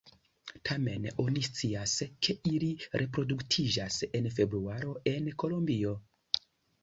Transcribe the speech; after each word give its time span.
Tamen 0.67 1.03
oni 1.23 1.41
scias, 1.47 1.91
ke 2.27 2.35
ili 2.51 2.69
reproduktiĝas 3.01 3.97
en 4.21 4.29
februaro 4.39 4.95
en 5.13 5.29
Kolombio. 5.43 5.93